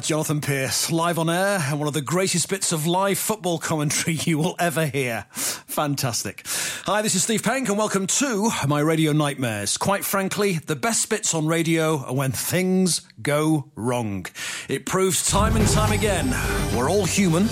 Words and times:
Jonathan 0.00 0.40
Pearce, 0.40 0.90
live 0.90 1.18
on 1.18 1.28
air, 1.28 1.58
and 1.68 1.78
one 1.78 1.86
of 1.86 1.94
the 1.94 2.00
greatest 2.00 2.48
bits 2.48 2.72
of 2.72 2.86
live 2.86 3.18
football 3.18 3.58
commentary 3.58 4.14
you 4.24 4.38
will 4.38 4.56
ever 4.58 4.86
hear. 4.86 5.26
Fantastic. 5.30 6.42
Hi, 6.86 7.02
this 7.02 7.14
is 7.14 7.22
Steve 7.24 7.42
Penk, 7.42 7.68
and 7.68 7.78
welcome 7.78 8.06
to 8.06 8.50
my 8.66 8.80
radio 8.80 9.12
nightmares. 9.12 9.76
Quite 9.76 10.04
frankly, 10.04 10.54
the 10.54 10.76
best 10.76 11.08
bits 11.10 11.34
on 11.34 11.46
radio 11.46 11.98
are 12.04 12.14
when 12.14 12.32
things 12.32 13.02
go 13.22 13.70
wrong. 13.74 14.26
It 14.68 14.86
proves 14.86 15.28
time 15.28 15.54
and 15.56 15.68
time 15.68 15.92
again 15.92 16.30
we're 16.76 16.90
all 16.90 17.04
human, 17.04 17.48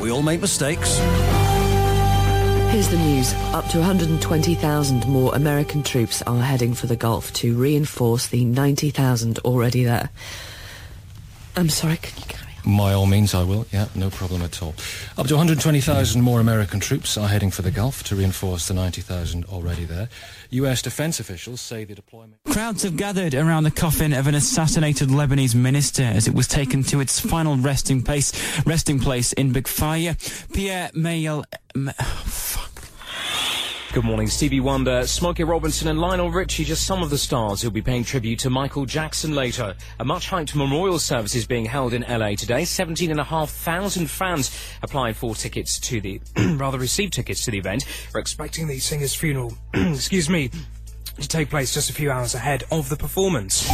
we 0.00 0.10
all 0.10 0.22
make 0.22 0.40
mistakes. 0.40 0.98
Here's 2.70 2.88
the 2.88 2.98
news. 2.98 3.32
Up 3.52 3.66
to 3.70 3.78
120,000 3.78 5.06
more 5.08 5.34
American 5.34 5.82
troops 5.82 6.22
are 6.22 6.40
heading 6.40 6.72
for 6.74 6.86
the 6.86 6.96
Gulf 6.96 7.32
to 7.34 7.56
reinforce 7.56 8.28
the 8.28 8.44
90,000 8.44 9.40
already 9.40 9.82
there. 9.82 10.10
I'm 11.56 11.68
sorry, 11.68 11.96
can 11.96 12.16
you 12.18 12.24
carry 12.26 12.44
on? 12.66 12.76
By 12.76 12.92
all 12.92 13.06
means, 13.06 13.34
I 13.34 13.42
will. 13.42 13.66
Yeah, 13.72 13.86
no 13.94 14.10
problem 14.10 14.42
at 14.42 14.62
all. 14.62 14.74
Up 15.16 15.26
to 15.28 15.34
120,000 15.34 16.20
more 16.20 16.40
American 16.40 16.78
troops 16.78 17.16
are 17.16 17.26
heading 17.26 17.50
for 17.50 17.62
the 17.62 17.70
Gulf 17.70 18.02
to 18.04 18.14
reinforce 18.16 18.68
the 18.68 18.74
90,000 18.74 19.46
already 19.46 19.84
there. 19.84 20.10
U.S. 20.50 20.82
defense 20.82 21.18
officials 21.20 21.60
say 21.62 21.84
the 21.84 21.94
deployment. 21.94 22.36
Crowds 22.50 22.82
have 22.82 22.96
gathered 22.98 23.34
around 23.34 23.64
the 23.64 23.70
coffin 23.70 24.12
of 24.12 24.26
an 24.26 24.34
assassinated 24.34 25.08
Lebanese 25.08 25.54
minister 25.54 26.02
as 26.02 26.28
it 26.28 26.34
was 26.34 26.46
taken 26.46 26.82
to 26.84 27.00
its 27.00 27.18
final 27.18 27.56
resting 27.56 28.02
place, 28.02 28.32
resting 28.66 28.98
place 28.98 29.32
in 29.32 29.52
Bikfaya. 29.52 30.16
Pierre 30.52 30.90
Mayel. 30.94 31.44
M- 31.74 31.90
fuck. 31.98 32.79
Good 33.92 34.04
morning, 34.04 34.28
Stevie 34.28 34.60
Wonder, 34.60 35.04
Smokey 35.04 35.42
Robinson 35.42 35.88
and 35.88 35.98
Lionel 35.98 36.30
Richie, 36.30 36.62
just 36.62 36.86
some 36.86 37.02
of 37.02 37.10
the 37.10 37.18
stars 37.18 37.60
who'll 37.60 37.72
be 37.72 37.82
paying 37.82 38.04
tribute 38.04 38.38
to 38.38 38.48
Michael 38.48 38.86
Jackson 38.86 39.34
later. 39.34 39.74
A 39.98 40.04
much-hyped 40.04 40.54
memorial 40.54 41.00
service 41.00 41.34
is 41.34 41.44
being 41.44 41.64
held 41.64 41.92
in 41.92 42.02
LA 42.02 42.36
today. 42.36 42.64
17,500 42.64 44.08
fans 44.08 44.56
applied 44.82 45.16
for 45.16 45.34
tickets 45.34 45.80
to 45.80 46.00
the, 46.00 46.20
rather 46.56 46.78
received 46.78 47.14
tickets 47.14 47.44
to 47.46 47.50
the 47.50 47.58
event. 47.58 47.84
We're 48.14 48.20
expecting 48.20 48.68
the 48.68 48.78
singer's 48.78 49.12
funeral, 49.12 49.54
excuse 49.74 50.30
me, 50.30 50.52
to 51.20 51.26
take 51.26 51.50
place 51.50 51.74
just 51.74 51.90
a 51.90 51.92
few 51.92 52.12
hours 52.12 52.36
ahead 52.36 52.62
of 52.70 52.90
the 52.90 52.96
performance. 52.96 53.68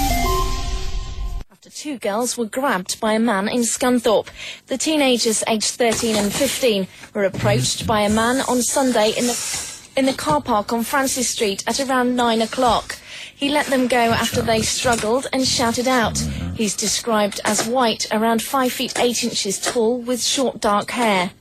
After 1.53 1.69
two 1.69 1.98
girls 1.98 2.39
were 2.39 2.47
grabbed 2.47 2.98
by 3.00 3.12
a 3.12 3.19
man 3.19 3.48
in 3.48 3.61
Scunthorpe. 3.61 4.28
The 4.69 4.78
teenagers 4.78 5.44
aged 5.47 5.75
13 5.75 6.17
and 6.17 6.33
15 6.33 6.87
were 7.12 7.25
approached 7.25 7.87
by 7.87 8.00
a 8.00 8.09
man 8.09 8.41
on 8.48 8.62
Sunday 8.62 9.11
in 9.11 9.27
the 9.27 9.75
in 9.97 10.06
the 10.06 10.12
car 10.12 10.41
park 10.42 10.72
on 10.72 10.83
Francis 10.84 11.28
Street 11.30 11.64
at 11.66 11.80
around 11.80 12.14
nine 12.16 12.42
o'clock. 12.42 12.98
He 13.34 13.48
let 13.48 13.66
them 13.66 13.86
go 13.89 14.12
after 14.12 14.42
they 14.42 14.62
struggled 14.62 15.27
and 15.33 15.47
shouted 15.47 15.88
out. 15.88 16.19
He's 16.55 16.77
described 16.77 17.41
as 17.44 17.66
white, 17.66 18.06
around 18.12 18.42
five 18.42 18.72
feet 18.72 18.98
eight 18.98 19.25
inches 19.25 19.61
tall, 19.61 19.98
with 20.00 20.22
short 20.22 20.61
dark 20.61 20.91
hair. 20.91 21.33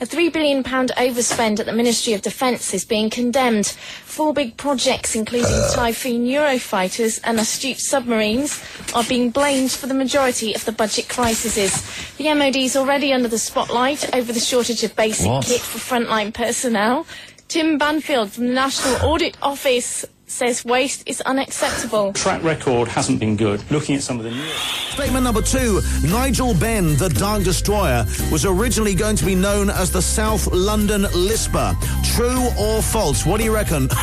A 0.00 0.06
£3 0.06 0.32
billion 0.32 0.62
overspend 0.62 1.58
at 1.58 1.66
the 1.66 1.72
Ministry 1.72 2.12
of 2.12 2.22
Defence 2.22 2.72
is 2.72 2.84
being 2.84 3.10
condemned. 3.10 3.66
Four 4.04 4.32
big 4.32 4.56
projects, 4.56 5.16
including 5.16 5.50
uh. 5.50 5.72
Typhoon 5.74 6.24
Eurofighters 6.24 7.18
and 7.24 7.40
astute 7.40 7.80
submarines, 7.80 8.62
are 8.94 9.02
being 9.02 9.30
blamed 9.30 9.72
for 9.72 9.88
the 9.88 9.94
majority 9.94 10.54
of 10.54 10.64
the 10.64 10.70
budget 10.70 11.08
crises. 11.08 11.82
The 12.16 12.32
MOD 12.32 12.54
is 12.54 12.76
already 12.76 13.12
under 13.12 13.26
the 13.26 13.38
spotlight 13.38 14.14
over 14.14 14.32
the 14.32 14.38
shortage 14.38 14.84
of 14.84 14.94
basic 14.94 15.26
What? 15.26 15.44
kit 15.46 15.60
for 15.62 15.78
frontline 15.78 16.32
personnel. 16.32 17.04
Tim 17.48 17.78
Banfield 17.78 18.30
from 18.30 18.48
the 18.48 18.52
National 18.52 19.10
Audit 19.10 19.38
Office 19.40 20.04
says 20.26 20.62
waste 20.66 21.02
is 21.08 21.22
unacceptable. 21.22 22.12
track 22.12 22.42
record 22.42 22.88
hasn't 22.88 23.18
been 23.18 23.36
good. 23.36 23.62
Looking 23.70 23.96
at 23.96 24.02
some 24.02 24.18
of 24.18 24.24
the 24.24 24.30
new. 24.30 24.46
Statement 24.92 25.24
number 25.24 25.40
two 25.40 25.80
Nigel 26.04 26.52
Benn, 26.52 26.94
the 26.96 27.08
Dark 27.08 27.44
Destroyer, 27.44 28.04
was 28.30 28.44
originally 28.44 28.94
going 28.94 29.16
to 29.16 29.24
be 29.24 29.34
known 29.34 29.70
as 29.70 29.90
the 29.90 30.02
South 30.02 30.46
London 30.52 31.06
Lisper. 31.14 31.74
True 32.14 32.48
or 32.60 32.82
false? 32.82 33.24
What 33.24 33.38
do 33.38 33.44
you 33.44 33.54
reckon? 33.54 33.88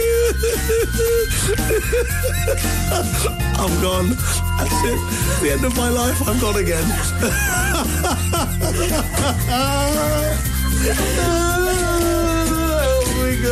I'm 3.60 3.74
gone. 3.82 4.08
That's 4.58 4.84
it. 4.84 4.98
The 5.42 5.50
end 5.52 5.64
of 5.64 5.76
my 5.76 5.88
life. 5.88 6.20
I'm 6.26 6.38
gone 6.40 6.56
again. 6.56 6.84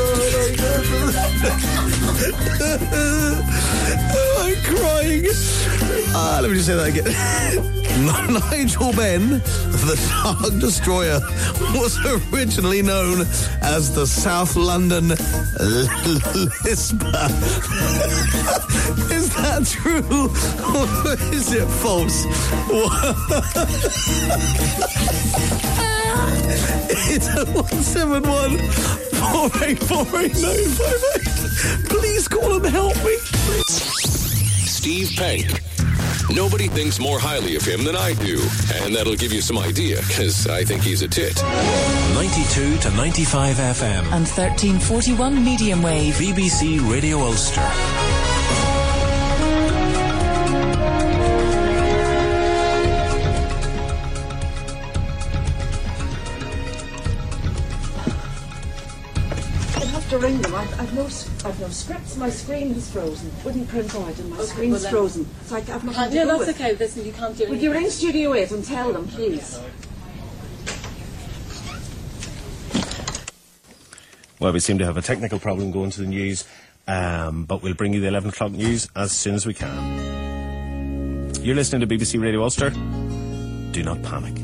I'm 4.39 4.57
crying. 4.63 5.25
Ah, 6.15 6.39
let 6.43 6.51
me 6.51 6.57
just 6.57 6.67
say 6.67 6.75
that 6.75 6.89
again. 6.89 7.75
Nigel 7.99 8.93
Benn, 8.93 9.29
the 9.31 9.97
Dark 10.11 10.61
Destroyer, 10.61 11.21
was 11.75 11.99
originally 12.33 12.83
known 12.83 13.23
as 13.63 13.95
the 13.95 14.07
South 14.07 14.57
London 14.57 15.09
Lisper. 15.09 17.07
is 19.11 19.35
that 19.35 19.67
true 19.67 20.29
or 20.75 21.17
is 21.35 21.53
it 21.53 21.67
false? 21.67 22.27
It's 27.11 27.29
a 27.29 27.45
171 27.47 28.59
4848958. 29.19 31.89
Please 31.89 32.29
call 32.29 32.57
and 32.57 32.67
help 32.67 32.97
me. 33.05 33.17
Steve 34.67 35.13
Penk. 35.17 35.63
Nobody 36.31 36.69
thinks 36.69 37.01
more 37.01 37.19
highly 37.19 37.57
of 37.57 37.65
him 37.65 37.83
than 37.85 37.97
I 37.97 38.13
do, 38.15 38.39
and 38.83 38.95
that'll 38.95 39.17
give 39.17 39.33
you 39.33 39.41
some 39.41 39.59
idea, 39.59 39.97
because 40.07 40.47
I 40.47 40.63
think 40.63 40.83
he's 40.83 41.03
a 41.03 41.09
tit. 41.09 41.43
92 42.15 42.77
to 42.79 42.91
95 42.91 43.57
FM. 43.57 44.05
And 44.13 44.27
1341 44.27 45.43
medium 45.43 45.83
wave. 45.83 46.15
BBC 46.15 46.79
Radio 46.91 47.19
Ulster. 47.19 47.67
I've, 60.79 60.89
I've 60.89 60.95
no, 60.95 61.05
s- 61.07 61.45
I've 61.45 61.61
no 61.61 61.69
scripts. 61.69 62.17
My 62.17 62.31
screen 62.31 62.71
is 62.73 62.91
frozen. 62.91 63.31
Wouldn't 63.45 63.69
print 63.69 63.95
out, 63.95 64.19
and 64.19 64.31
my 64.31 64.43
screen's 64.45 64.83
well 64.85 64.91
frozen. 64.93 65.27
So 65.45 65.57
I, 65.57 65.59
I've 65.59 65.67
nothing 65.69 65.93
Can't- 65.93 66.11
to 66.13 66.17
no, 66.19 66.25
go 66.27 66.39
that's 66.39 66.47
with. 66.47 66.61
okay. 66.61 66.77
Listen, 66.77 67.05
you 67.05 67.13
can't 67.13 67.37
do 67.37 67.49
Would 67.49 67.61
you 67.63 67.71
anything. 67.71 67.83
ring 67.85 67.91
Studio 67.91 68.35
8 68.35 68.51
and 68.53 68.65
tell 68.65 68.93
them, 68.93 69.07
please? 69.09 69.59
Well, 74.41 74.53
we 74.53 74.61
seem 74.61 74.79
to 74.79 74.85
have 74.85 74.97
a 74.97 75.03
technical 75.03 75.41
problem 75.41 75.73
going 75.73 75.91
to 75.91 76.01
the 76.01 76.07
news, 76.07 76.45
um, 76.87 77.45
but 77.45 77.61
we'll 77.63 77.75
bring 77.75 77.93
you 77.93 78.01
the 78.01 78.07
11 78.07 78.31
o'clock 78.31 78.53
news 78.53 78.89
as 78.95 79.11
soon 79.11 79.35
as 79.35 79.45
we 79.47 79.53
can. 79.55 81.33
You're 81.43 81.57
listening 81.57 81.81
to 81.81 81.93
BBC 81.93 82.21
Radio 82.23 82.43
Ulster. 82.45 82.71
Do 82.71 83.83
not 83.83 84.01
panic. 84.03 84.35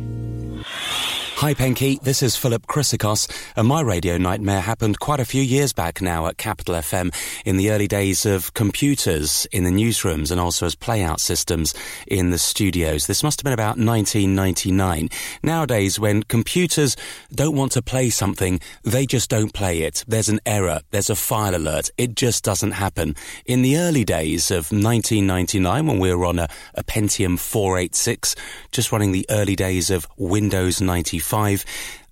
Hi, 1.39 1.53
Penky. 1.53 1.99
This 2.01 2.23
is 2.23 2.37
Philip 2.37 2.69
Chrysikos, 2.69 3.29
and 3.57 3.67
my 3.67 3.81
radio 3.81 4.17
nightmare 4.17 4.61
happened 4.61 5.01
quite 5.01 5.19
a 5.19 5.25
few 5.25 5.43
years 5.43 5.73
back 5.73 6.01
now 6.01 6.29
at 6.29 6.39
Capital 6.39 6.77
FM 6.77 7.13
in 7.45 7.57
the 7.57 7.73
early 7.73 7.89
days 7.89 8.25
of 8.25 8.55
computers 8.55 9.45
in 9.51 9.65
the 9.65 9.71
newsrooms 9.71 10.31
and 10.31 10.41
also 10.41 10.65
as 10.65 10.77
playout 10.77 11.19
systems 11.19 11.75
in 12.07 12.31
the 12.31 12.39
studios. 12.39 13.09
This 13.09 13.25
must 13.25 13.41
have 13.41 13.45
been 13.45 13.53
about 13.53 13.77
1999. 13.77 15.09
Nowadays, 15.43 15.99
when 15.99 16.23
computers 16.23 16.97
don't 17.35 17.57
want 17.57 17.73
to 17.73 17.83
play 17.83 18.11
something, 18.11 18.61
they 18.85 19.05
just 19.05 19.29
don't 19.29 19.53
play 19.53 19.83
it. 19.83 20.05
There's 20.07 20.29
an 20.29 20.41
error. 20.47 20.81
There's 20.93 21.11
a 21.11 21.17
file 21.17 21.57
alert. 21.57 21.91
It 21.99 22.15
just 22.15 22.45
doesn't 22.45 22.73
happen. 22.73 23.17
In 23.45 23.63
the 23.63 23.77
early 23.79 24.05
days 24.05 24.53
of 24.53 24.71
1999, 24.71 25.87
when 25.87 25.99
we 25.99 26.15
were 26.15 26.27
on 26.27 26.39
a, 26.39 26.49
a 26.75 26.85
Pentium 26.85 27.39
486, 27.41 28.37
just 28.71 28.93
running 28.93 29.11
the 29.11 29.27
early 29.29 29.57
days 29.57 29.91
of 29.91 30.07
Windows 30.17 30.81
95, 30.81 31.25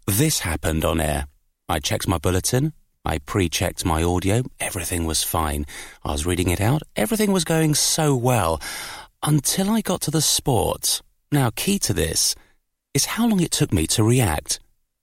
this 0.06 0.40
happened 0.40 0.84
on 0.84 1.00
air. 1.00 1.26
I 1.69 1.78
checked 1.78 2.08
my 2.08 2.19
bulletin. 2.19 2.72
I 3.04 3.19
pre-checked 3.19 3.84
my 3.84 4.02
audio. 4.02 4.42
Everything 4.58 5.06
was 5.06 5.22
fine. 5.22 5.64
I 6.04 6.10
was 6.10 6.26
reading 6.26 6.50
it 6.50 6.60
out. 6.60 6.82
Everything 6.96 7.32
was 7.32 7.44
going 7.44 7.74
so 7.74 8.16
well 8.16 8.60
until 9.22 9.70
I 9.70 9.80
got 9.80 10.00
to 10.02 10.10
the 10.10 10.20
sport. 10.20 11.02
Now, 11.30 11.50
key 11.54 11.78
to 11.80 11.92
this 11.92 12.34
is 12.94 13.06
how 13.14 13.28
long 13.28 13.40
it 13.40 13.52
took 13.52 13.72
me 13.72 13.86
to 13.88 14.02
react 14.02 14.58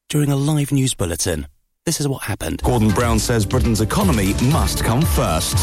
during 0.10 0.30
a 0.30 0.36
live 0.36 0.74
news 0.74 0.94
bulletin. 0.94 1.48
This 1.90 2.00
is 2.00 2.08
what 2.08 2.22
happened. 2.22 2.62
Gordon 2.62 2.90
Brown 2.90 3.18
says 3.18 3.48
Britain's 3.48 3.82
economy 3.82 4.36
must 4.52 4.84
come 4.84 5.02
first. 5.02 5.56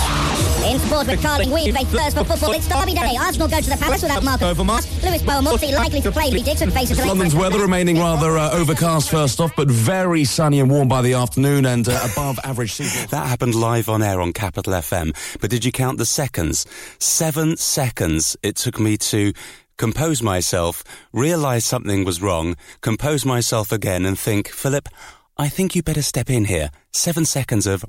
In 0.64 0.76
sport 0.80 1.06
with 1.06 1.22
Carling, 1.22 1.52
we 1.52 1.70
face 1.70 1.88
first 1.94 2.16
for 2.16 2.24
football. 2.24 2.50
It's 2.50 2.66
Derby 2.66 2.94
Day. 2.94 3.14
Arsenal 3.16 3.46
go 3.46 3.60
to 3.60 3.70
the 3.70 3.76
Palace 3.76 4.02
without 4.02 4.24
Marcus. 4.24 4.48
Over 4.48 4.64
Mark. 4.64 4.84
Lewis 5.04 5.22
Belmorty 5.22 5.72
likely 5.72 6.00
to 6.00 6.10
play. 6.10 6.30
Dixon 6.30 6.72
faces 6.72 6.98
London's 6.98 7.36
weather 7.36 7.60
remaining 7.60 8.00
rather 8.00 8.36
uh, 8.38 8.50
overcast 8.50 9.08
first 9.08 9.38
off, 9.38 9.54
but 9.54 9.68
very 9.68 10.24
sunny 10.24 10.58
and 10.58 10.68
warm 10.68 10.88
by 10.88 11.00
the 11.00 11.14
afternoon 11.14 11.64
and 11.64 11.88
uh, 11.88 12.08
above 12.12 12.40
average 12.42 12.72
seasonal. 12.72 13.06
That 13.06 13.28
happened 13.28 13.54
live 13.54 13.88
on 13.88 14.02
air 14.02 14.20
on 14.20 14.32
Capital 14.32 14.72
FM. 14.72 15.16
But 15.40 15.50
did 15.50 15.64
you 15.64 15.70
count 15.70 15.98
the 15.98 16.06
seconds? 16.06 16.66
Seven 16.98 17.56
seconds 17.56 18.36
it 18.42 18.56
took 18.56 18.80
me 18.80 18.96
to 18.96 19.32
compose 19.76 20.24
myself, 20.24 20.82
realise 21.12 21.64
something 21.64 22.04
was 22.04 22.20
wrong, 22.20 22.56
compose 22.80 23.24
myself 23.24 23.70
again 23.70 24.04
and 24.04 24.18
think, 24.18 24.48
Philip, 24.48 24.88
I 25.38 25.50
think 25.50 25.76
you 25.76 25.82
better 25.82 26.00
step 26.00 26.30
in 26.30 26.46
here. 26.46 26.70
Seven 26.92 27.26
seconds 27.26 27.66
of... 27.66 27.84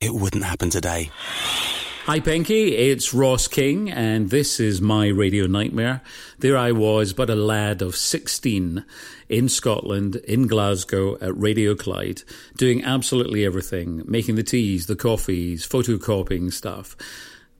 It 0.00 0.14
wouldn't 0.14 0.44
happen 0.44 0.70
today. 0.70 1.10
Hi, 2.06 2.18
Penky. 2.18 2.74
It's 2.74 3.12
Ross 3.12 3.48
King, 3.48 3.90
and 3.90 4.30
this 4.30 4.58
is 4.58 4.80
my 4.80 5.08
radio 5.08 5.46
nightmare. 5.46 6.00
There 6.38 6.56
I 6.56 6.72
was, 6.72 7.12
but 7.12 7.28
a 7.28 7.34
lad 7.34 7.82
of 7.82 7.94
16 7.94 8.82
in 9.28 9.48
Scotland, 9.50 10.16
in 10.16 10.46
Glasgow, 10.46 11.18
at 11.20 11.36
Radio 11.36 11.74
Clyde, 11.74 12.22
doing 12.56 12.82
absolutely 12.82 13.44
everything 13.44 14.02
making 14.06 14.36
the 14.36 14.42
teas, 14.42 14.86
the 14.86 14.96
coffees, 14.96 15.68
photocopying 15.68 16.50
stuff. 16.50 16.96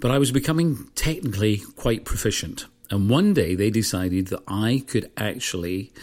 But 0.01 0.11
I 0.11 0.19
was 0.19 0.33
becoming 0.33 0.89
technically 0.95 1.59
quite 1.77 2.07
proficient. 2.07 2.65
And 2.93 3.09
one 3.09 3.33
day 3.33 3.55
they 3.55 3.71
decided 3.71 4.27
that 4.27 4.43
I 4.47 4.85
could 4.87 5.11
actually 5.17 5.95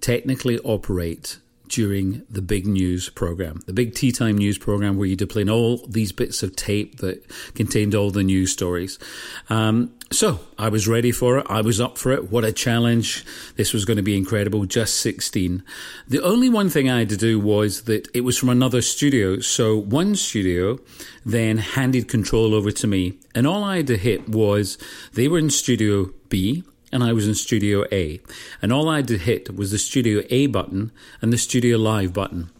technically 0.00 0.58
operate 0.60 1.36
during 1.72 2.22
the 2.28 2.42
big 2.42 2.66
news 2.66 3.08
program, 3.08 3.62
the 3.66 3.72
big 3.72 3.94
tea 3.94 4.12
time 4.12 4.36
news 4.36 4.58
program, 4.58 4.98
where 4.98 5.06
you 5.06 5.16
in 5.36 5.48
all 5.48 5.78
these 5.88 6.12
bits 6.12 6.42
of 6.42 6.54
tape 6.54 6.98
that 6.98 7.24
contained 7.54 7.94
all 7.94 8.10
the 8.10 8.22
news 8.22 8.52
stories. 8.52 8.98
Um, 9.48 9.94
so 10.10 10.40
I 10.58 10.68
was 10.68 10.86
ready 10.86 11.10
for 11.10 11.38
it. 11.38 11.46
I 11.48 11.62
was 11.62 11.80
up 11.80 11.96
for 11.96 12.12
it. 12.12 12.30
What 12.30 12.44
a 12.44 12.52
challenge. 12.52 13.24
This 13.56 13.72
was 13.72 13.86
going 13.86 13.96
to 13.96 14.02
be 14.02 14.16
incredible. 14.16 14.66
Just 14.66 15.00
16. 15.00 15.62
The 16.06 16.22
only 16.22 16.50
one 16.50 16.68
thing 16.68 16.90
I 16.90 16.98
had 16.98 17.08
to 17.08 17.16
do 17.16 17.40
was 17.40 17.84
that 17.84 18.08
it 18.12 18.20
was 18.20 18.36
from 18.36 18.50
another 18.50 18.82
studio. 18.82 19.40
So 19.40 19.74
one 19.74 20.14
studio 20.14 20.78
then 21.24 21.56
handed 21.56 22.08
control 22.08 22.54
over 22.54 22.70
to 22.70 22.86
me. 22.86 23.14
And 23.34 23.46
all 23.46 23.64
I 23.64 23.78
had 23.78 23.86
to 23.86 23.96
hit 23.96 24.28
was 24.28 24.76
they 25.14 25.28
were 25.28 25.38
in 25.38 25.48
studio 25.48 26.10
B 26.28 26.64
and 26.92 27.02
I 27.02 27.12
was 27.12 27.26
in 27.26 27.34
Studio 27.34 27.84
A. 27.90 28.20
And 28.60 28.72
all 28.72 28.88
I 28.88 28.96
had 28.96 29.08
to 29.08 29.18
hit 29.18 29.56
was 29.56 29.70
the 29.70 29.78
Studio 29.78 30.22
A 30.30 30.46
button 30.46 30.92
and 31.20 31.32
the 31.32 31.38
Studio 31.38 31.78
Live 31.78 32.12
button. 32.12 32.50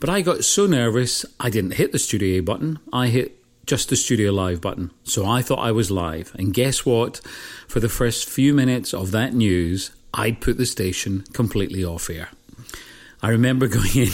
But 0.00 0.10
I 0.10 0.20
got 0.20 0.44
so 0.44 0.66
nervous, 0.66 1.24
I 1.40 1.48
didn't 1.50 1.72
hit 1.72 1.92
the 1.92 1.98
Studio 1.98 2.38
A 2.38 2.42
button. 2.42 2.78
I 2.92 3.08
hit 3.08 3.42
just 3.66 3.88
the 3.88 3.96
Studio 3.96 4.32
Live 4.32 4.60
button. 4.60 4.90
So 5.04 5.26
I 5.26 5.42
thought 5.42 5.58
I 5.58 5.72
was 5.72 5.90
live. 5.90 6.34
And 6.38 6.52
guess 6.52 6.84
what? 6.84 7.18
For 7.66 7.80
the 7.80 7.88
first 7.88 8.28
few 8.28 8.54
minutes 8.54 8.92
of 8.92 9.10
that 9.12 9.34
news, 9.34 9.90
I'd 10.12 10.40
put 10.40 10.56
the 10.56 10.66
station 10.66 11.24
completely 11.32 11.84
off 11.84 12.10
air. 12.10 12.30
I 13.22 13.30
remember 13.30 13.66
going 13.68 13.96
in 13.96 14.10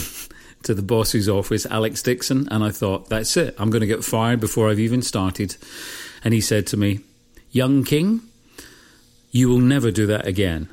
to 0.63 0.73
the 0.73 0.81
boss's 0.81 1.29
office, 1.29 1.65
Alex 1.65 2.01
Dixon, 2.01 2.47
and 2.49 2.63
I 2.63 2.71
thought, 2.71 3.09
that's 3.09 3.35
it. 3.37 3.55
I'm 3.57 3.69
going 3.69 3.81
to 3.81 3.87
get 3.87 4.03
fired 4.03 4.39
before 4.39 4.69
I've 4.69 4.79
even 4.79 5.01
started. 5.01 5.57
And 6.23 6.33
he 6.33 6.41
said 6.41 6.65
to 6.67 6.77
me, 6.77 7.01
Young 7.51 7.83
King, 7.83 8.21
you 9.33 9.49
will 9.49 9.59
never 9.59 9.91
do 9.91 10.05
that 10.05 10.25
again. 10.25 10.69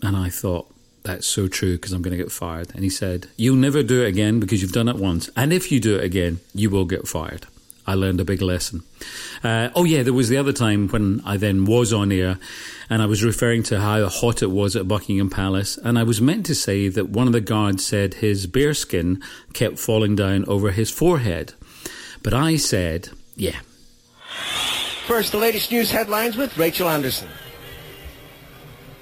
And 0.00 0.16
I 0.16 0.30
thought, 0.30 0.72
that's 1.02 1.26
so 1.26 1.48
true 1.48 1.76
because 1.76 1.92
I'm 1.92 2.00
going 2.00 2.16
to 2.16 2.22
get 2.22 2.32
fired. 2.32 2.70
And 2.74 2.84
he 2.84 2.90
said, 2.90 3.26
You'll 3.36 3.56
never 3.56 3.82
do 3.82 4.02
it 4.02 4.08
again 4.08 4.40
because 4.40 4.62
you've 4.62 4.72
done 4.72 4.88
it 4.88 4.96
once. 4.96 5.28
And 5.36 5.52
if 5.52 5.72
you 5.72 5.80
do 5.80 5.96
it 5.96 6.04
again, 6.04 6.40
you 6.54 6.70
will 6.70 6.84
get 6.84 7.08
fired. 7.08 7.46
I 7.86 7.94
learned 7.94 8.20
a 8.20 8.24
big 8.24 8.40
lesson. 8.40 8.82
Uh, 9.42 9.70
oh, 9.74 9.84
yeah, 9.84 10.02
there 10.02 10.12
was 10.12 10.28
the 10.28 10.36
other 10.36 10.52
time 10.52 10.86
when 10.88 11.22
I 11.24 11.36
then 11.38 11.64
was 11.64 11.92
on 11.92 12.12
air 12.12 12.38
and 12.88 13.02
I 13.02 13.06
was 13.06 13.24
referring 13.24 13.64
to 13.64 13.80
how 13.80 14.06
hot 14.06 14.42
it 14.42 14.50
was 14.50 14.76
at 14.76 14.86
Buckingham 14.86 15.30
Palace. 15.30 15.76
And 15.78 15.98
I 15.98 16.04
was 16.04 16.20
meant 16.20 16.46
to 16.46 16.54
say 16.54 16.88
that 16.88 17.08
one 17.08 17.26
of 17.26 17.32
the 17.32 17.40
guards 17.40 17.84
said 17.84 18.14
his 18.14 18.46
bearskin 18.46 19.20
kept 19.54 19.78
falling 19.78 20.14
down 20.14 20.44
over 20.44 20.70
his 20.70 20.90
forehead. 20.90 21.54
But 22.22 22.34
I 22.34 22.56
said, 22.56 23.08
Yeah, 23.34 23.58
First, 25.10 25.32
the 25.32 25.38
latest 25.38 25.72
news 25.72 25.90
headlines 25.90 26.36
with 26.36 26.56
Rachel 26.56 26.88
Anderson. 26.88 27.26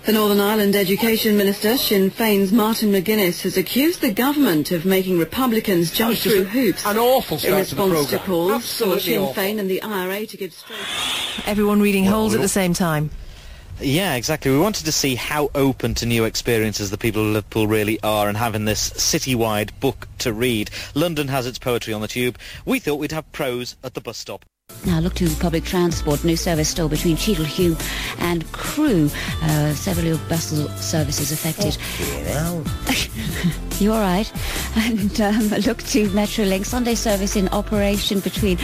The 0.06 0.12
Northern 0.12 0.40
Ireland 0.40 0.74
Education 0.74 1.36
Minister, 1.36 1.76
Sinn 1.76 2.10
Féin's 2.10 2.50
Martin 2.50 2.90
McGuinness, 2.90 3.42
has 3.42 3.58
accused 3.58 4.00
the 4.00 4.10
government 4.10 4.70
of 4.70 4.86
making 4.86 5.18
Republicans 5.18 5.92
jump 5.92 6.16
just 6.16 6.22
through 6.22 6.44
hoops 6.44 6.86
an 6.86 6.96
awful 6.96 7.34
in 7.34 7.40
start 7.40 7.66
to 7.66 7.74
the 7.74 7.82
response 7.82 8.10
to 8.10 8.16
programme. 8.16 8.26
calls 8.26 8.50
for 8.52 8.54
Absolutely 8.54 9.00
Sinn 9.00 9.20
awful. 9.20 9.34
Féin 9.34 9.58
and 9.58 9.68
the 9.68 9.82
IRA 9.82 10.24
to 10.24 10.36
give 10.38 10.54
straight... 10.54 10.78
Everyone 11.46 11.82
reading 11.82 12.06
Holes 12.06 12.34
at 12.34 12.40
the 12.40 12.48
same 12.48 12.72
time. 12.72 13.10
Yeah, 13.78 14.14
exactly. 14.14 14.50
We 14.50 14.58
wanted 14.58 14.86
to 14.86 14.92
see 14.92 15.14
how 15.14 15.50
open 15.54 15.94
to 15.96 16.06
new 16.06 16.24
experiences 16.24 16.90
the 16.90 16.96
people 16.96 17.20
of 17.20 17.34
Liverpool 17.34 17.66
really 17.66 18.00
are 18.02 18.28
and 18.28 18.38
having 18.38 18.64
this 18.64 18.88
citywide 18.92 19.78
book 19.78 20.08
to 20.20 20.32
read. 20.32 20.70
London 20.94 21.28
has 21.28 21.46
its 21.46 21.58
poetry 21.58 21.92
on 21.92 22.00
the 22.00 22.08
tube. 22.08 22.38
We 22.64 22.78
thought 22.78 22.94
we'd 22.94 23.12
have 23.12 23.30
prose 23.32 23.76
at 23.84 23.92
the 23.92 24.00
bus 24.00 24.16
stop. 24.16 24.46
Now 24.88 25.00
look 25.00 25.14
to 25.14 25.28
public 25.36 25.64
transport. 25.64 26.24
New 26.24 26.36
service 26.36 26.68
still 26.68 26.88
between 26.88 27.16
Cheadle 27.16 27.44
and 28.18 28.50
Crewe. 28.52 29.10
Uh, 29.42 29.74
several 29.74 30.16
bus 30.28 30.48
services 30.80 31.30
affected. 31.30 31.76
you 33.80 33.92
all 33.92 34.00
right? 34.00 34.32
And 34.76 35.20
um, 35.20 35.48
look 35.66 35.82
to 35.84 36.08
Metrolink. 36.08 36.64
Sunday 36.64 36.94
service 36.94 37.36
in 37.36 37.48
operation 37.48 38.20
between 38.20 38.56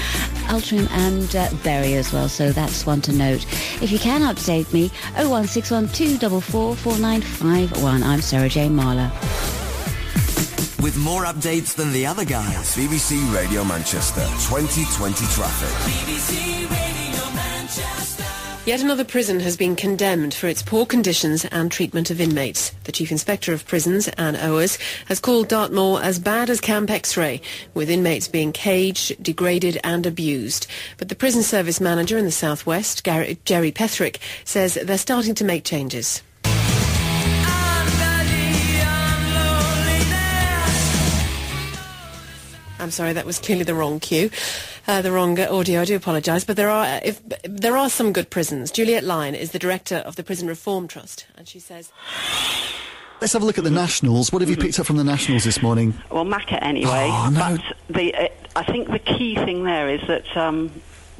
Altrincham 0.48 0.90
and 0.92 1.36
uh, 1.36 1.50
Bury 1.62 1.94
as 1.94 2.12
well. 2.12 2.28
So 2.28 2.52
that's 2.52 2.86
one 2.86 3.00
to 3.02 3.12
note. 3.12 3.44
If 3.82 3.92
you 3.92 3.98
can 3.98 4.22
update 4.22 4.72
me, 4.72 4.90
01612 5.16 7.02
I'm 7.02 8.20
Sarah 8.22 8.48
Jane 8.48 8.72
Marler. 8.72 9.53
With 10.84 10.98
more 10.98 11.24
updates 11.24 11.74
than 11.74 11.92
the 11.92 12.04
other 12.04 12.26
guys. 12.26 12.76
BBC 12.76 13.34
Radio 13.34 13.64
Manchester 13.64 14.20
2020 14.20 15.24
traffic. 15.32 15.72
Yet 18.66 18.82
another 18.82 19.06
prison 19.06 19.40
has 19.40 19.56
been 19.56 19.76
condemned 19.76 20.34
for 20.34 20.46
its 20.46 20.62
poor 20.62 20.84
conditions 20.84 21.46
and 21.46 21.72
treatment 21.72 22.10
of 22.10 22.20
inmates. 22.20 22.68
The 22.84 22.92
Chief 22.92 23.10
Inspector 23.10 23.50
of 23.50 23.66
Prisons, 23.66 24.08
Anne 24.08 24.36
Owers, 24.36 24.78
has 25.06 25.20
called 25.20 25.48
Dartmoor 25.48 26.02
as 26.02 26.18
bad 26.18 26.50
as 26.50 26.60
Camp 26.60 26.90
X-Ray, 26.90 27.40
with 27.72 27.88
inmates 27.88 28.28
being 28.28 28.52
caged, 28.52 29.22
degraded 29.22 29.80
and 29.82 30.04
abused. 30.04 30.66
But 30.98 31.08
the 31.08 31.14
prison 31.14 31.42
service 31.42 31.80
manager 31.80 32.18
in 32.18 32.26
the 32.26 32.30
southwest, 32.30 33.04
Gary, 33.04 33.38
Jerry 33.46 33.72
Petherick, 33.72 34.18
says 34.44 34.74
they're 34.74 34.98
starting 34.98 35.34
to 35.36 35.44
make 35.46 35.64
changes. 35.64 36.22
I'm 42.84 42.90
sorry, 42.90 43.14
that 43.14 43.24
was 43.24 43.38
clearly 43.38 43.64
the 43.64 43.74
wrong 43.74 43.98
cue, 43.98 44.28
uh, 44.86 45.00
the 45.00 45.10
wrong 45.10 45.40
uh, 45.40 45.48
audio. 45.50 45.80
I 45.80 45.86
do 45.86 45.96
apologise, 45.96 46.44
but 46.44 46.56
there 46.56 46.68
are 46.68 47.00
if 47.02 47.18
there 47.42 47.78
are 47.78 47.88
some 47.88 48.12
good 48.12 48.28
prisons. 48.28 48.70
Juliet 48.70 49.02
Lyon 49.02 49.34
is 49.34 49.52
the 49.52 49.58
director 49.58 49.96
of 49.96 50.16
the 50.16 50.22
Prison 50.22 50.46
Reform 50.48 50.86
Trust, 50.86 51.26
and 51.38 51.48
she 51.48 51.58
says. 51.58 51.90
Let's 53.22 53.32
have 53.32 53.40
a 53.40 53.46
look 53.46 53.56
at 53.56 53.64
the 53.64 53.70
Nationals. 53.70 54.30
What 54.32 54.42
have 54.42 54.50
you 54.50 54.56
picked 54.58 54.78
up 54.78 54.84
from 54.84 54.98
the 54.98 55.04
Nationals 55.04 55.44
this 55.44 55.62
morning? 55.62 55.94
Well, 56.10 56.26
Macca 56.26 56.58
anyway. 56.60 57.08
Oh, 57.10 57.30
no. 57.32 57.56
But 57.56 57.96
the, 57.96 58.14
uh, 58.14 58.28
I 58.54 58.64
think 58.64 58.90
the 58.90 58.98
key 58.98 59.34
thing 59.36 59.64
there 59.64 59.88
is 59.88 60.06
that 60.06 60.36
um, 60.36 60.70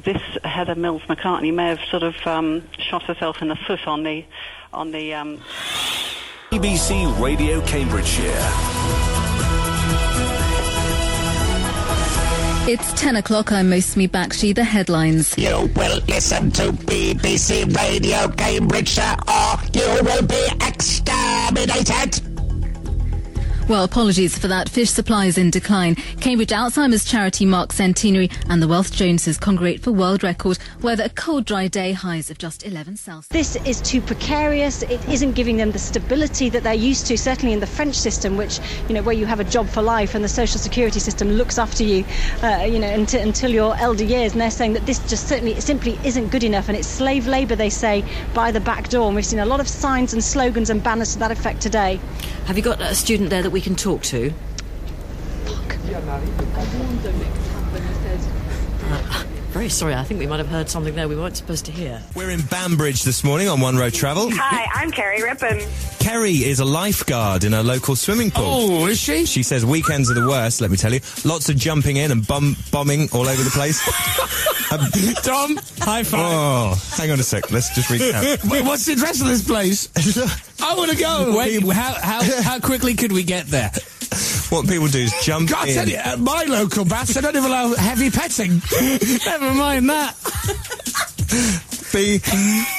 this 0.03 0.21
Heather 0.43 0.75
Mills 0.75 1.01
McCartney 1.03 1.51
may 1.51 1.69
have 1.69 1.79
sort 1.89 2.03
of 2.03 2.15
um, 2.27 2.61
shot 2.77 3.01
herself 3.03 3.41
in 3.41 3.47
the 3.47 3.55
foot 3.55 3.87
on 3.87 4.03
the 4.03 4.23
on 4.71 4.91
the. 4.91 5.15
Um, 5.15 5.41
BBC 6.51 7.19
Radio 7.19 7.59
Cambridgeshire. 7.61 9.04
It's 12.67 12.93
10 12.99 13.17
o'clock. 13.17 13.51
I'm 13.51 13.69
Mosmi 13.69 14.09
Bakshi. 14.09 14.55
The 14.55 14.63
headlines. 14.63 15.37
You 15.37 15.69
will 15.75 15.99
listen 16.07 16.49
to 16.51 16.71
BBC 16.71 17.75
Radio 17.77 18.27
Cambridgeshire 18.29 19.15
or 19.27 19.57
you 19.71 19.87
will 20.03 20.25
be 20.25 20.47
exterminated. 20.65 22.24
Well, 23.67 23.83
apologies 23.83 24.37
for 24.37 24.47
that. 24.47 24.69
Fish 24.69 24.91
supply 24.91 25.25
is 25.25 25.39
in 25.39 25.49
decline. 25.49 25.95
Cambridge 25.95 26.49
Alzheimer's 26.49 27.03
charity 27.03 27.47
marks 27.47 27.77
centenary 27.77 28.29
and 28.47 28.61
the 28.61 28.67
Wealth 28.67 28.91
Joneses 28.91 29.39
congregate 29.39 29.81
for 29.81 29.91
world 29.91 30.21
record 30.21 30.59
weather. 30.83 31.05
A 31.05 31.09
cold, 31.09 31.45
dry 31.45 31.67
day, 31.67 31.91
highs 31.91 32.29
of 32.29 32.37
just 32.37 32.63
11 32.63 32.95
Celsius. 32.95 33.27
This 33.29 33.55
is 33.65 33.81
too 33.81 34.01
precarious. 34.01 34.83
It 34.83 35.03
isn't 35.09 35.31
giving 35.31 35.57
them 35.57 35.71
the 35.71 35.79
stability 35.79 36.47
that 36.49 36.61
they're 36.61 36.75
used 36.75 37.07
to, 37.07 37.17
certainly 37.17 37.53
in 37.53 37.59
the 37.59 37.65
French 37.65 37.95
system, 37.95 38.37
which, 38.37 38.59
you 38.87 38.93
know, 38.93 39.01
where 39.01 39.15
you 39.15 39.25
have 39.25 39.39
a 39.39 39.43
job 39.43 39.67
for 39.67 39.81
life 39.81 40.13
and 40.13 40.23
the 40.23 40.29
social 40.29 40.59
security 40.59 40.99
system 40.99 41.31
looks 41.31 41.57
after 41.57 41.83
you, 41.83 42.05
uh, 42.43 42.67
you 42.69 42.77
know, 42.77 42.93
until, 42.93 43.23
until 43.23 43.49
your 43.49 43.75
elder 43.77 44.03
years. 44.03 44.33
And 44.33 44.41
they're 44.41 44.51
saying 44.51 44.73
that 44.73 44.85
this 44.85 44.99
just 45.09 45.27
certainly 45.27 45.59
simply 45.59 45.97
isn't 46.03 46.27
good 46.29 46.43
enough. 46.43 46.69
And 46.69 46.77
it's 46.77 46.87
slave 46.87 47.25
labour, 47.25 47.55
they 47.55 47.71
say, 47.71 48.05
by 48.35 48.51
the 48.51 48.59
back 48.59 48.89
door. 48.89 49.07
And 49.07 49.15
we've 49.15 49.25
seen 49.25 49.39
a 49.39 49.45
lot 49.45 49.59
of 49.59 49.67
signs 49.67 50.13
and 50.13 50.23
slogans 50.23 50.69
and 50.69 50.83
banners 50.83 51.13
to 51.13 51.19
that 51.19 51.31
effect 51.31 51.61
today. 51.63 51.99
Have 52.45 52.57
you 52.57 52.63
got 52.63 52.79
a 52.79 52.93
student 52.93 53.29
there 53.31 53.41
that 53.41 53.49
we 53.49 53.59
can 53.61 53.75
talk 53.75 54.03
to? 54.03 54.31
Uh, 58.87 59.23
very 59.49 59.69
sorry, 59.69 59.95
I 59.95 60.03
think 60.03 60.19
we 60.19 60.27
might 60.27 60.37
have 60.37 60.47
heard 60.47 60.69
something 60.69 60.93
there 60.95 61.07
we 61.07 61.15
weren't 61.15 61.37
supposed 61.37 61.65
to 61.65 61.71
hear. 61.71 62.03
We're 62.15 62.29
in 62.29 62.41
Banbridge 62.41 63.03
this 63.03 63.23
morning 63.23 63.47
on 63.47 63.61
One 63.61 63.77
Road 63.77 63.93
Travel. 63.93 64.29
Hi, 64.31 64.67
I'm 64.75 64.91
Kerry 64.91 65.23
Rippon. 65.23 65.59
Kerry 65.99 66.43
is 66.43 66.59
a 66.59 66.65
lifeguard 66.65 67.43
in 67.45 67.53
a 67.55 67.63
local 67.63 67.95
swimming 67.95 68.29
pool. 68.29 68.43
Oh, 68.45 68.85
is 68.85 68.99
she? 68.99 69.25
She 69.25 69.41
says 69.41 69.65
weekends 69.65 70.11
are 70.11 70.13
the 70.13 70.27
worst, 70.27 70.61
let 70.61 70.69
me 70.69 70.77
tell 70.77 70.93
you. 70.93 70.99
Lots 71.23 71.49
of 71.49 71.55
jumping 71.57 71.97
in 71.97 72.11
and 72.11 72.25
bum- 72.27 72.57
bombing 72.71 73.09
all 73.11 73.27
over 73.27 73.41
the 73.41 73.49
place. 73.49 73.81
Tom, 75.23 75.57
high 75.79 76.03
five. 76.03 76.19
oh, 76.19 76.93
hang 76.97 77.11
on 77.11 77.19
a 77.19 77.23
sec. 77.23 77.51
Let's 77.51 77.73
just 77.75 77.89
recount. 77.89 78.43
Wait, 78.49 78.63
what's 78.65 78.85
the 78.85 78.93
address 78.93 79.21
of 79.21 79.27
this 79.27 79.45
place? 79.45 79.89
I 80.61 80.75
want 80.75 80.91
to 80.91 80.97
go. 80.97 81.37
Wait, 81.37 81.61
how, 81.71 81.93
how, 81.93 82.41
how 82.41 82.59
quickly 82.59 82.95
could 82.95 83.11
we 83.11 83.23
get 83.23 83.47
there? 83.47 83.71
What 84.49 84.67
people 84.67 84.87
do 84.87 84.99
is 84.99 85.13
jump 85.21 85.49
God, 85.49 85.65
I 85.65 85.69
in. 85.69 85.75
tell 85.75 85.89
you, 85.89 85.97
at 85.97 86.19
my 86.19 86.43
local 86.43 86.85
baths, 86.85 87.13
they 87.13 87.21
don't 87.21 87.35
even 87.35 87.49
allow 87.49 87.73
heavy 87.75 88.09
petting. 88.09 88.61
Never 89.25 89.53
mind 89.53 89.89
that. 89.89 90.15
B 91.93 92.19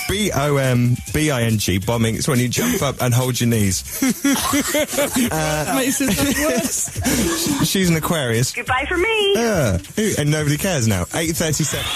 B 0.08 0.30
O 0.34 0.56
M 0.56 0.96
B 1.12 1.30
I 1.30 1.42
N 1.42 1.58
G 1.58 1.78
bombing. 1.78 2.16
It's 2.16 2.28
when 2.28 2.38
you 2.38 2.48
jump 2.48 2.82
up 2.82 3.00
and 3.02 3.12
hold 3.12 3.40
your 3.40 3.48
knees. 3.48 3.82
Uh, 4.02 5.72
Makes 5.76 6.00
it 6.00 6.38
worse. 6.38 7.68
She's 7.68 7.90
an 7.90 7.96
Aquarius. 7.96 8.52
Goodbye 8.52 8.84
for 8.88 8.96
me. 8.96 9.34
Yeah, 9.34 9.78
and 10.18 10.30
nobody 10.30 10.56
cares 10.56 10.86
now. 10.86 11.06
Eight 11.14 11.36
thirty-seven. 11.36 11.86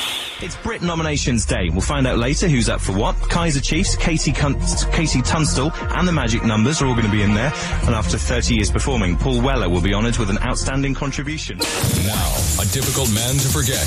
It's 0.42 0.56
Brit 0.56 0.80
Nominations 0.80 1.44
Day. 1.44 1.68
We'll 1.70 1.82
find 1.82 2.06
out 2.06 2.16
later 2.16 2.48
who's 2.48 2.70
up 2.70 2.80
for 2.80 2.92
what. 2.92 3.14
Kaiser 3.28 3.60
Chiefs, 3.60 3.94
KT, 3.96 4.34
Kun- 4.34 4.58
KT 4.58 5.22
Tunstall, 5.22 5.70
and 5.74 6.08
the 6.08 6.12
Magic 6.12 6.42
Numbers 6.44 6.80
are 6.80 6.86
all 6.86 6.94
going 6.94 7.04
to 7.04 7.12
be 7.12 7.20
in 7.20 7.34
there. 7.34 7.52
And 7.84 7.94
after 7.94 8.16
30 8.16 8.54
years 8.54 8.70
performing, 8.70 9.18
Paul 9.18 9.42
Weller 9.42 9.68
will 9.68 9.82
be 9.82 9.92
honoured 9.92 10.16
with 10.16 10.30
an 10.30 10.38
outstanding 10.38 10.94
contribution. 10.94 11.58
Now, 11.58 12.32
a 12.58 12.64
difficult 12.72 13.12
man 13.12 13.34
to 13.34 13.48
forget, 13.48 13.84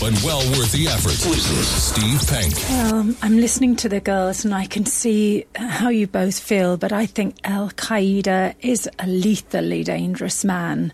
but 0.00 0.12
well 0.22 0.38
worth 0.56 0.70
the 0.70 0.86
effort. 0.86 1.10
Steve 1.10 2.28
Penk. 2.28 2.54
Well, 2.70 3.14
I'm 3.22 3.36
listening 3.36 3.74
to 3.76 3.88
the 3.88 3.98
girls 4.00 4.44
and 4.44 4.54
I 4.54 4.66
can 4.66 4.86
see 4.86 5.46
how 5.56 5.88
you 5.88 6.06
both 6.06 6.38
feel, 6.38 6.76
but 6.76 6.92
I 6.92 7.06
think 7.06 7.34
Al 7.42 7.70
Qaeda 7.70 8.54
is 8.60 8.88
a 9.00 9.06
lethally 9.08 9.82
dangerous 9.82 10.44
man. 10.44 10.92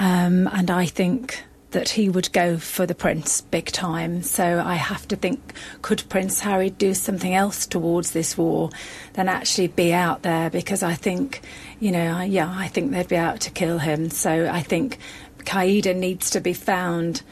Um, 0.00 0.48
and 0.48 0.72
I 0.72 0.86
think 0.86 1.44
that 1.72 1.90
he 1.90 2.08
would 2.08 2.32
go 2.32 2.56
for 2.56 2.86
the 2.86 2.94
prince 2.94 3.40
big 3.40 3.66
time. 3.66 4.22
So 4.22 4.62
I 4.64 4.74
have 4.74 5.06
to 5.08 5.16
think 5.16 5.54
could 5.82 6.08
Prince 6.08 6.40
Harry 6.40 6.70
do 6.70 6.94
something 6.94 7.34
else 7.34 7.66
towards 7.66 8.12
this 8.12 8.38
war 8.38 8.70
than 9.14 9.28
actually 9.28 9.68
be 9.68 9.92
out 9.92 10.22
there? 10.22 10.48
Because 10.48 10.82
I 10.82 10.94
think, 10.94 11.40
you 11.80 11.90
know, 11.90 12.20
yeah, 12.20 12.52
I 12.54 12.68
think 12.68 12.92
they'd 12.92 13.08
be 13.08 13.16
out 13.16 13.40
to 13.40 13.50
kill 13.50 13.78
him. 13.78 14.10
So 14.10 14.48
I 14.50 14.60
think 14.60 14.98
Qaeda 15.40 15.96
needs 15.96 16.30
to 16.30 16.40
be 16.40 16.52
found 16.52 17.22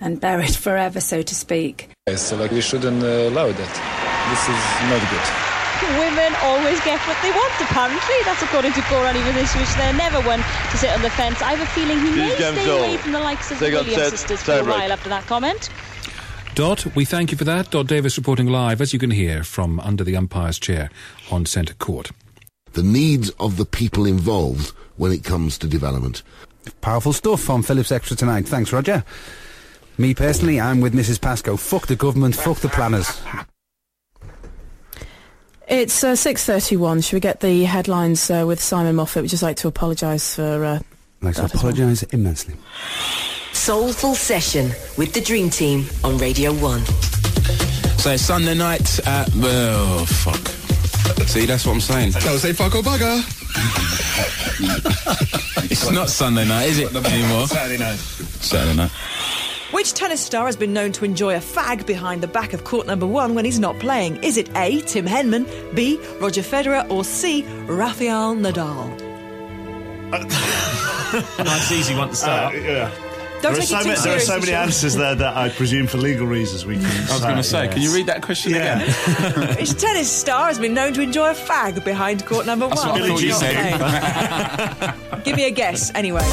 and 0.00 0.20
buried 0.20 0.54
forever, 0.66 1.00
so 1.00 1.22
to 1.22 1.34
speak. 1.34 1.90
So 2.16 2.36
like 2.36 2.50
we 2.50 2.60
shouldn't 2.60 3.02
uh, 3.02 3.30
allow 3.30 3.52
that. 3.52 4.28
This 4.30 4.48
is 4.48 4.90
not 4.90 5.10
good. 5.10 5.41
Women 5.98 6.32
always 6.42 6.78
get 6.84 6.98
what 7.06 7.18
they 7.22 7.30
want, 7.30 7.52
apparently. 7.60 8.14
That's 8.24 8.42
according 8.42 8.72
to 8.74 8.80
Goran 8.82 9.14
Ivanisevic. 9.14 9.76
They're 9.76 9.92
never 9.94 10.20
one 10.26 10.38
to 10.40 10.76
sit 10.76 10.90
on 10.90 11.02
the 11.02 11.10
fence. 11.10 11.42
I 11.42 11.54
have 11.54 11.60
a 11.60 11.70
feeling 11.72 11.98
he 12.00 12.10
may 12.16 12.30
These 12.30 12.38
games 12.38 12.56
stay 12.58 12.66
go. 12.66 12.78
away 12.78 12.96
from 12.96 13.12
the 13.12 13.20
likes 13.20 13.50
of 13.50 13.58
the 13.58 13.64
They 13.66 13.70
got 13.72 13.86
Williams 13.86 14.10
sisters 14.10 14.42
for 14.42 14.52
a 14.52 14.56
tie-break. 14.58 14.76
while 14.76 14.92
after 14.92 15.08
that 15.08 15.26
comment. 15.26 15.68
Dot, 16.54 16.86
we 16.94 17.04
thank 17.04 17.30
you 17.32 17.38
for 17.38 17.44
that. 17.44 17.70
Dot 17.70 17.86
Davis 17.86 18.16
reporting 18.16 18.46
live, 18.46 18.80
as 18.80 18.92
you 18.92 18.98
can 18.98 19.10
hear, 19.10 19.42
from 19.42 19.80
under 19.80 20.04
the 20.04 20.16
umpire's 20.16 20.58
chair 20.58 20.90
on 21.30 21.46
centre 21.46 21.74
court. 21.74 22.10
the 22.74 22.82
needs 22.82 23.28
of 23.38 23.58
the 23.58 23.66
people 23.66 24.06
involved 24.06 24.68
when 24.96 25.12
it 25.12 25.22
comes 25.24 25.58
to 25.58 25.66
development. 25.66 26.22
Powerful 26.80 27.12
stuff 27.12 27.50
on 27.50 27.62
Phillips 27.62 27.92
Extra 27.92 28.16
tonight. 28.16 28.46
Thanks, 28.48 28.72
Roger. 28.72 29.04
Me 29.98 30.14
personally, 30.14 30.58
I'm 30.58 30.80
with 30.80 30.94
Mrs. 30.94 31.20
Pascoe. 31.20 31.56
Fuck 31.58 31.86
the 31.88 31.96
government, 31.96 32.34
fuck 32.34 32.58
the 32.60 32.68
planners. 32.70 33.20
It's 35.72 36.04
uh, 36.04 36.12
6.31. 36.12 37.02
Should 37.02 37.14
we 37.14 37.20
get 37.20 37.40
the 37.40 37.64
headlines 37.64 38.30
uh, 38.30 38.44
with 38.46 38.60
Simon 38.60 38.94
Moffat? 38.94 39.22
We'd 39.22 39.30
just 39.30 39.42
like 39.42 39.56
to 39.56 39.68
apologise 39.68 40.34
for... 40.34 40.64
Uh, 40.66 40.74
I'd 40.74 40.82
like 41.22 41.34
to 41.36 41.40
that 41.40 41.54
as 41.54 41.62
well. 41.62 41.72
apologise 41.72 42.02
immensely. 42.02 42.56
Soulful 43.52 44.14
Session 44.14 44.66
with 44.98 45.14
the 45.14 45.22
Dream 45.22 45.48
Team 45.48 45.86
on 46.04 46.18
Radio 46.18 46.52
1. 46.52 46.84
So 47.98 48.10
it's 48.10 48.22
Sunday 48.22 48.52
night 48.54 49.00
at 49.06 49.30
oh 49.36 50.04
fuck. 50.06 50.46
See, 51.26 51.46
that's 51.46 51.64
what 51.64 51.72
I'm 51.72 51.80
saying. 51.80 52.10
Don't 52.20 52.38
say 52.38 52.52
fuck 52.52 52.74
or 52.74 52.82
bugger. 52.82 53.22
It's 55.70 55.90
not 55.90 56.10
Sunday 56.10 56.46
night, 56.46 56.68
is 56.68 56.78
it 56.80 56.94
anymore? 57.06 57.46
Saturday 57.46 57.78
night. 57.78 57.96
Saturday 57.98 58.76
night. 58.76 58.90
Which 59.72 59.94
tennis 59.94 60.20
star 60.20 60.44
has 60.46 60.56
been 60.56 60.74
known 60.74 60.92
to 60.92 61.04
enjoy 61.06 61.34
a 61.34 61.38
fag 61.38 61.86
behind 61.86 62.22
the 62.22 62.28
back 62.28 62.52
of 62.52 62.62
court 62.62 62.86
number 62.86 63.06
one 63.06 63.34
when 63.34 63.46
he's 63.46 63.58
not 63.58 63.78
playing? 63.78 64.22
Is 64.22 64.36
it 64.36 64.54
A. 64.54 64.82
Tim 64.82 65.06
Henman, 65.06 65.46
B. 65.74 65.98
Roger 66.20 66.42
Federer, 66.42 66.88
or 66.90 67.04
C. 67.04 67.42
Rafael 67.66 68.36
Nadal? 68.36 68.90
nice, 71.42 71.72
easy 71.72 71.94
one 71.94 72.10
to 72.10 72.14
start. 72.14 72.54
Uh, 72.54 72.58
yeah. 72.58 72.90
Don't 73.40 73.54
there, 73.54 73.62
take 73.62 73.62
are 73.62 73.62
it 73.62 73.66
so 73.66 73.82
too 73.82 73.88
many, 73.88 74.00
there 74.02 74.16
are 74.16 74.20
so 74.20 74.38
many 74.40 74.52
answers 74.52 74.94
there 74.94 75.14
that 75.14 75.36
I 75.38 75.48
presume 75.48 75.86
for 75.86 75.96
legal 75.96 76.26
reasons 76.26 76.66
we 76.66 76.76
can. 76.76 76.84
I 76.84 77.12
was 77.12 77.22
going 77.22 77.36
to 77.36 77.42
say, 77.42 77.66
can 77.68 77.80
you 77.80 77.94
read 77.94 78.06
that 78.06 78.20
question 78.22 78.54
again? 78.54 78.80
Which 79.58 79.72
tennis 79.72 80.12
star 80.12 80.48
has 80.48 80.58
been 80.58 80.74
known 80.74 80.92
to 80.92 81.00
enjoy 81.00 81.30
a 81.30 81.34
fag 81.34 81.82
behind 81.82 82.26
court 82.26 82.44
number 82.44 82.68
That's 82.68 82.84
one 82.84 83.00
what 83.00 83.02
I 83.02 83.08
thought 83.08 83.22
not 83.22 84.82
you 84.82 84.92
playing? 85.08 85.24
Give 85.24 85.34
me 85.34 85.46
a 85.46 85.50
guess, 85.50 85.90
anyway. 85.94 86.28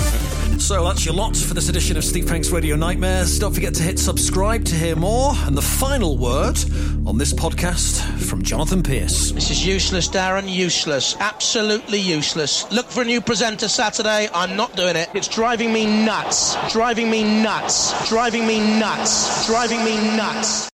So 0.60 0.84
that's 0.84 1.04
your 1.04 1.16
lot 1.16 1.36
for 1.36 1.54
this 1.56 1.68
edition 1.70 1.98
of 1.98 2.04
Steve 2.04 2.28
Penk's 2.28 2.52
Radio 2.52 2.76
Nightmares. 2.76 3.40
Don't 3.40 3.54
forget 3.54 3.74
to 3.76 3.82
hit 3.82 3.98
subscribe 3.98 4.66
to 4.66 4.76
hear 4.76 4.96
more. 4.96 5.34
And 5.46 5.58
the 5.58 5.64
final 5.64 6.18
word 6.18 6.60
on 7.08 7.18
this 7.18 7.34
podcast 7.34 8.02
from 8.20 8.44
Jonathan 8.44 8.84
Pearce. 8.84 9.32
This 9.32 9.50
is 9.50 9.66
useless, 9.66 10.08
Darren. 10.10 10.48
Useless. 10.48 11.16
Absolutely 11.20 11.98
useless. 11.98 12.72
Look 12.72 12.88
for 12.88 13.02
a 13.02 13.06
new 13.06 13.20
presenter 13.20 13.68
Saturday. 13.68 14.30
I'm 14.34 14.56
not 14.56 14.76
doing 14.76 14.96
it. 14.96 15.10
It's 15.16 15.28
driving 15.28 15.74
me 15.74 15.88
nuts. 16.06 16.56
Driving 16.72 17.10
me 17.10 17.24
nuts. 17.42 18.08
Driving 18.10 18.46
me 18.46 18.60
nuts. 18.80 19.48
Driving 19.48 19.84
me 19.84 19.96
nuts. 20.16 20.68